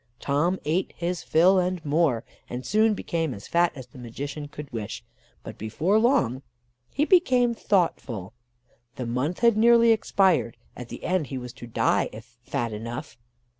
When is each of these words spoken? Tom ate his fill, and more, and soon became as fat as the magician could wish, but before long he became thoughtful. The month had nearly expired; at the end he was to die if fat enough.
Tom 0.19 0.59
ate 0.65 0.93
his 0.97 1.21
fill, 1.21 1.59
and 1.59 1.85
more, 1.85 2.23
and 2.49 2.65
soon 2.65 2.95
became 2.95 3.35
as 3.35 3.47
fat 3.47 3.71
as 3.75 3.85
the 3.85 3.99
magician 3.99 4.47
could 4.47 4.73
wish, 4.73 5.03
but 5.43 5.59
before 5.59 5.99
long 5.99 6.41
he 6.91 7.05
became 7.05 7.53
thoughtful. 7.53 8.33
The 8.95 9.05
month 9.05 9.41
had 9.41 9.55
nearly 9.55 9.91
expired; 9.91 10.57
at 10.75 10.89
the 10.89 11.03
end 11.03 11.27
he 11.27 11.37
was 11.37 11.53
to 11.53 11.67
die 11.67 12.09
if 12.11 12.39
fat 12.41 12.73
enough. 12.73 13.15